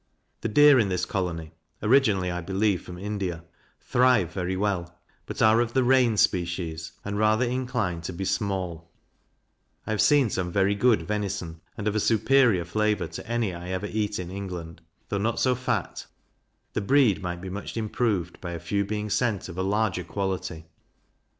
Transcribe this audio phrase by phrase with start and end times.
[0.41, 1.51] The deer in this colony
[1.83, 3.43] (originally, I believe, from India)
[3.79, 8.89] thrive very well, but are of the Rein species, and rather inclined to be small:
[9.85, 13.69] I have seen some very good venison, and of a superior flavour to any I
[13.69, 16.07] ever eat in England, though not so fat;
[16.73, 20.65] the breed might be much improved by a few being sent of a larger quality.